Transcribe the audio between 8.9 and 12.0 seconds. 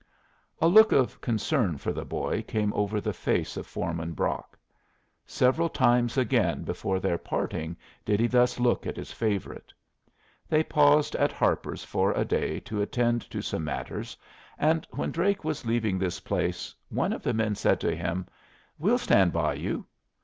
his favorite. They paused at Harper's